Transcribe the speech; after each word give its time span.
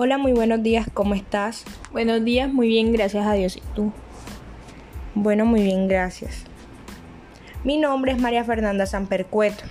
Hola, 0.00 0.16
muy 0.16 0.30
buenos 0.30 0.62
días, 0.62 0.86
¿cómo 0.94 1.14
estás? 1.14 1.64
Buenos 1.90 2.24
días, 2.24 2.52
muy 2.52 2.68
bien, 2.68 2.92
gracias 2.92 3.26
a 3.26 3.32
Dios. 3.32 3.56
¿Y 3.56 3.62
tú? 3.74 3.92
Bueno, 5.16 5.44
muy 5.44 5.60
bien, 5.60 5.88
gracias. 5.88 6.44
Mi 7.64 7.78
nombre 7.78 8.12
es 8.12 8.20
María 8.20 8.44
Fernanda 8.44 8.86
Sampercueto. 8.86 9.64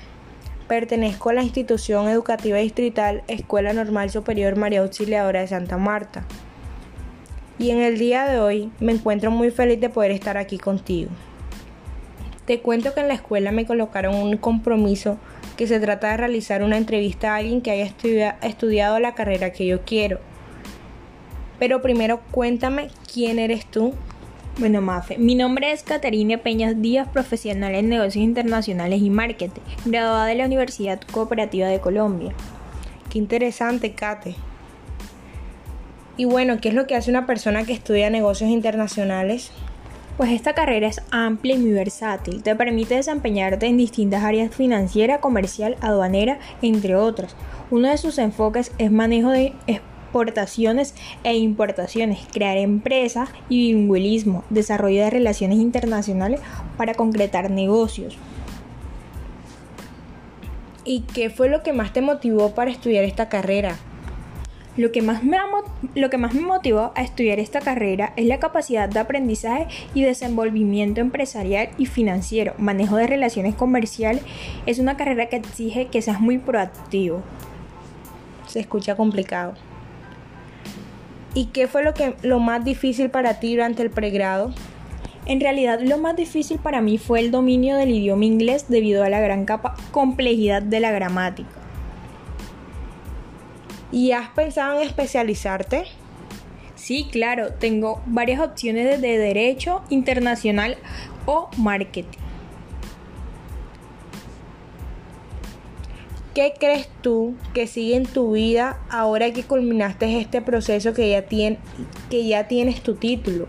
Pertenezco 0.68 1.30
a 1.30 1.34
la 1.34 1.44
institución 1.44 2.10
educativa 2.10 2.58
distrital 2.58 3.24
Escuela 3.30 3.72
Normal 3.72 4.10
Superior 4.10 4.58
María 4.58 4.82
Auxiliadora 4.82 5.40
de 5.40 5.48
Santa 5.48 5.78
Marta. 5.78 6.26
Y 7.58 7.72
en 7.72 7.78
el 7.78 7.98
día 7.98 8.26
de 8.26 8.42
hoy 8.42 8.70
me 8.82 8.92
encuentro 8.92 9.32
muy 9.32 9.50
feliz 9.50 9.80
de 9.80 9.88
poder 9.88 10.12
estar 10.12 10.36
aquí 10.36 10.58
contigo. 10.58 11.10
Te 12.44 12.60
cuento 12.60 12.94
que 12.94 13.00
en 13.00 13.08
la 13.08 13.14
escuela 13.14 13.54
me 13.54 13.66
colocaron 13.66 14.14
un 14.16 14.36
compromiso 14.36 15.20
que 15.58 15.68
se 15.68 15.80
trata 15.80 16.12
de 16.12 16.18
realizar 16.18 16.64
una 16.64 16.78
entrevista 16.78 17.34
a 17.34 17.38
alguien 17.38 17.62
que 17.62 17.72
haya 17.72 18.38
estudiado 18.42 19.00
la 19.00 19.16
carrera 19.16 19.52
que 19.52 19.66
yo 19.66 19.82
quiero. 19.82 20.20
Pero 21.60 21.82
primero 21.82 22.22
cuéntame 22.32 22.90
quién 23.12 23.40
eres 23.40 23.66
tú. 23.66 23.94
Bueno, 24.60 24.82
Mafe, 24.82 25.18
mi 25.18 25.36
nombre 25.36 25.72
es 25.72 25.84
Caterina 25.84 26.38
Peñas 26.38 26.82
Díaz, 26.82 27.08
profesional 27.10 27.76
en 27.76 27.90
negocios 27.90 28.24
internacionales 28.24 29.02
y 29.02 29.10
marketing, 29.10 29.62
graduada 29.86 30.26
de 30.26 30.36
la 30.36 30.46
Universidad 30.46 31.02
Cooperativa 31.12 31.68
de 31.68 31.80
Colombia. 31.80 32.34
Qué 33.10 33.20
interesante, 33.20 33.94
Kate. 33.94 34.36
Y 36.18 36.26
bueno, 36.26 36.60
¿qué 36.60 36.70
es 36.70 36.76
lo 36.76 36.88
que 36.88 36.96
hace 36.96 37.12
una 37.12 37.28
persona 37.28 37.66
que 37.66 37.74
estudia 37.74 38.10
negocios 38.10 38.50
internacionales? 38.50 39.52
Pues 40.18 40.32
esta 40.32 40.56
carrera 40.56 40.88
es 40.88 41.00
amplia 41.12 41.54
y 41.54 41.60
muy 41.60 41.74
versátil, 41.74 42.42
te 42.42 42.56
permite 42.56 42.96
desempeñarte 42.96 43.68
en 43.68 43.78
distintas 43.78 44.24
áreas 44.24 44.54
financiera, 44.54 45.20
comercial, 45.22 45.78
aduanera, 45.80 46.40
entre 46.64 46.96
otras. 46.96 47.36
Uno 47.70 47.88
de 47.88 48.00
sus 48.00 48.18
enfoques 48.18 48.72
es 48.80 48.92
manejo 48.92 49.30
de 49.30 49.54
exportaciones 49.68 50.96
e 51.24 51.38
importaciones, 51.38 52.26
crear 52.34 52.58
empresas 52.58 53.30
y 53.48 53.74
bilingüismo, 53.74 54.44
desarrollo 54.50 55.04
de 55.04 55.12
relaciones 55.12 55.60
internacionales 55.60 56.40
para 56.78 56.96
concretar 56.96 57.52
negocios. 57.52 58.18
¿Y 60.84 61.02
qué 61.02 61.30
fue 61.30 61.48
lo 61.48 61.62
que 61.62 61.74
más 61.74 61.94
te 61.94 62.02
motivó 62.02 62.56
para 62.56 62.72
estudiar 62.72 63.04
esta 63.04 63.30
carrera? 63.30 63.78
Lo 64.78 64.92
que, 64.92 65.02
más 65.02 65.24
me 65.24 65.38
lo 65.96 66.10
que 66.12 66.20
más 66.20 66.36
me 66.36 66.42
motivó 66.42 66.92
a 66.96 67.02
estudiar 67.02 67.40
esta 67.40 67.62
carrera 67.62 68.14
es 68.16 68.28
la 68.28 68.40
capacidad 68.40 68.88
de 68.88 69.00
aprendizaje 69.00 69.66
y 69.96 70.04
desenvolvimiento 70.04 71.02
empresarial 71.02 71.70
y 71.80 71.88
financiero. 71.88 72.54
Manejo 72.60 72.96
de 72.96 73.08
relaciones 73.08 73.56
comerciales 73.56 74.22
es 74.68 74.78
una 74.78 74.96
carrera 74.96 75.30
que 75.30 75.38
exige 75.38 75.88
que 75.88 76.04
seas 76.04 76.22
muy 76.22 76.38
proactivo. 76.38 77.24
Se 78.46 78.60
escucha 78.60 78.96
complicado. 78.96 79.56
¿Y 81.34 81.48
qué 81.48 81.68
fue 81.68 81.84
lo, 81.84 81.96
que, 81.96 82.14
lo 82.22 82.40
más 82.40 82.64
difícil 82.64 83.10
para 83.10 83.40
ti 83.40 83.56
durante 83.56 83.82
el 83.82 83.90
pregrado? 83.90 84.54
En 85.26 85.42
realidad 85.42 85.80
lo 85.82 85.98
más 85.98 86.16
difícil 86.16 86.60
para 86.60 86.82
mí 86.82 87.00
fue 87.00 87.20
el 87.20 87.32
dominio 87.32 87.78
del 87.78 87.90
idioma 87.90 88.26
inglés 88.26 88.68
debido 88.70 89.04
a 89.04 89.10
la 89.10 89.20
gran 89.20 89.48
complejidad 89.92 90.62
de 90.62 90.80
la 90.80 90.92
gramática. 90.92 91.67
¿Y 93.92 94.12
has 94.12 94.30
pensado 94.30 94.82
en 94.82 94.88
especializarte? 94.88 95.86
Sí, 96.76 97.08
claro, 97.12 97.54
tengo 97.54 98.02
varias 98.06 98.40
opciones 98.40 99.02
de 99.02 99.18
derecho 99.18 99.82
internacional 99.90 100.78
o 101.26 101.50
marketing. 101.58 102.20
¿Qué 106.36 106.54
crees 106.60 106.88
tú 107.02 107.34
que 107.56 107.66
sigue 107.66 107.96
en 107.96 108.06
tu 108.06 108.34
vida 108.34 108.80
ahora 108.92 109.34
que 109.34 109.42
culminaste 109.42 110.20
este 110.20 110.40
proceso 110.40 110.94
que 110.94 111.10
ya, 111.10 111.26
que 111.26 112.28
ya 112.28 112.48
tienes 112.48 112.84
tu 112.84 112.94
título? 112.94 113.48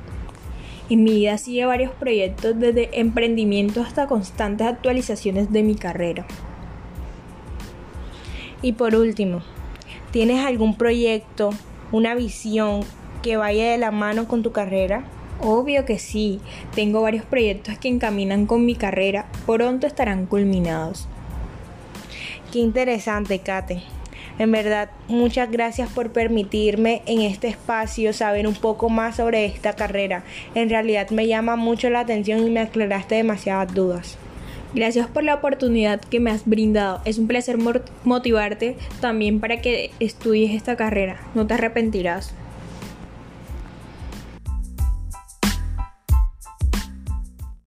En 0.88 1.04
mi 1.04 1.12
vida 1.12 1.36
sigue 1.36 1.66
varios 1.66 1.92
proyectos 1.92 2.58
desde 2.58 2.98
emprendimiento 2.98 3.82
hasta 3.82 4.06
constantes 4.06 4.66
actualizaciones 4.66 5.52
de 5.52 5.62
mi 5.62 5.74
carrera. 5.74 6.26
Y 8.62 8.72
por 8.72 8.94
último, 8.94 9.42
¿Tienes 10.10 10.42
algún 10.42 10.74
proyecto, 10.74 11.50
una 11.92 12.14
visión 12.14 12.80
que 13.22 13.36
vaya 13.36 13.70
de 13.70 13.76
la 13.76 13.90
mano 13.90 14.26
con 14.26 14.42
tu 14.42 14.52
carrera? 14.52 15.04
Obvio 15.40 15.84
que 15.84 15.98
sí, 15.98 16.40
tengo 16.74 17.02
varios 17.02 17.26
proyectos 17.26 17.76
que 17.78 17.88
encaminan 17.88 18.46
con 18.46 18.64
mi 18.64 18.74
carrera, 18.74 19.26
pronto 19.44 19.86
estarán 19.86 20.24
culminados. 20.24 21.06
Qué 22.50 22.60
interesante, 22.60 23.40
Kate. 23.40 23.82
En 24.38 24.50
verdad, 24.50 24.88
muchas 25.08 25.50
gracias 25.50 25.90
por 25.90 26.10
permitirme 26.10 27.02
en 27.04 27.20
este 27.20 27.48
espacio 27.48 28.14
saber 28.14 28.46
un 28.46 28.54
poco 28.54 28.88
más 28.88 29.16
sobre 29.16 29.44
esta 29.44 29.74
carrera. 29.74 30.24
En 30.54 30.70
realidad 30.70 31.10
me 31.10 31.26
llama 31.26 31.56
mucho 31.56 31.90
la 31.90 32.00
atención 32.00 32.46
y 32.46 32.50
me 32.50 32.60
aclaraste 32.60 33.16
demasiadas 33.16 33.74
dudas. 33.74 34.16
Gracias 34.74 35.06
por 35.06 35.24
la 35.24 35.34
oportunidad 35.34 36.00
que 36.00 36.20
me 36.20 36.30
has 36.30 36.44
brindado. 36.44 37.00
Es 37.04 37.18
un 37.18 37.26
placer 37.26 37.56
motivarte 38.04 38.76
también 39.00 39.40
para 39.40 39.60
que 39.60 39.90
estudies 39.98 40.54
esta 40.54 40.76
carrera. 40.76 41.20
No 41.34 41.46
te 41.46 41.54
arrepentirás. 41.54 42.34